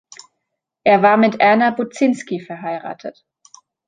[0.83, 3.23] Er war mit Erna Budzinski verheiratet.